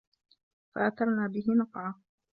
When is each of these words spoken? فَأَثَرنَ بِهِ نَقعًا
فَأَثَرنَ 0.75 1.27
بِهِ 1.31 1.45
نَقعًا 1.59 1.95